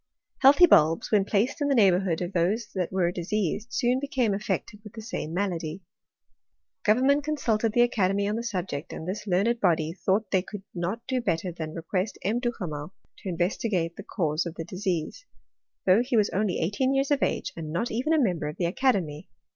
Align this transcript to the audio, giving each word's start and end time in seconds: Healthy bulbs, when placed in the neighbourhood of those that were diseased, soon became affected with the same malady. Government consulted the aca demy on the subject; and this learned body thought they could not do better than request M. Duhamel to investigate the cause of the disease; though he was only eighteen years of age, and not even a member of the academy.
Healthy 0.39 0.65
bulbs, 0.65 1.11
when 1.11 1.23
placed 1.25 1.61
in 1.61 1.67
the 1.67 1.75
neighbourhood 1.75 2.23
of 2.23 2.33
those 2.33 2.69
that 2.73 2.91
were 2.91 3.11
diseased, 3.11 3.71
soon 3.71 3.99
became 3.99 4.33
affected 4.33 4.81
with 4.83 4.93
the 4.93 5.01
same 5.03 5.31
malady. 5.31 5.83
Government 6.83 7.23
consulted 7.23 7.73
the 7.73 7.83
aca 7.83 8.07
demy 8.07 8.27
on 8.27 8.35
the 8.35 8.41
subject; 8.41 8.93
and 8.93 9.07
this 9.07 9.27
learned 9.27 9.59
body 9.59 9.93
thought 9.93 10.31
they 10.31 10.41
could 10.41 10.63
not 10.73 11.05
do 11.05 11.21
better 11.21 11.51
than 11.51 11.75
request 11.75 12.17
M. 12.23 12.39
Duhamel 12.39 12.95
to 13.19 13.29
investigate 13.29 13.95
the 13.95 14.01
cause 14.01 14.47
of 14.47 14.55
the 14.55 14.65
disease; 14.65 15.23
though 15.85 16.01
he 16.01 16.17
was 16.17 16.31
only 16.31 16.57
eighteen 16.57 16.95
years 16.95 17.11
of 17.11 17.21
age, 17.21 17.53
and 17.55 17.71
not 17.71 17.91
even 17.91 18.11
a 18.11 18.19
member 18.19 18.47
of 18.47 18.57
the 18.57 18.65
academy. 18.65 19.29